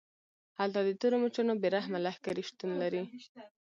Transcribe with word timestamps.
هلته 0.59 0.79
د 0.83 0.89
تورو 0.99 1.15
مچانو 1.23 1.53
بې 1.61 1.69
رحمه 1.75 1.99
لښکرې 2.05 2.43
شتون 2.49 2.71
لري 2.81 3.01